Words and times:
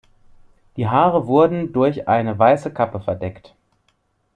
Die 0.77 0.87
Haare 0.87 1.27
wurden 1.27 1.73
durch 1.73 2.07
eine 2.07 2.39
weiße 2.39 2.73
Kappe 2.73 3.01
verdeckt. 3.01 3.53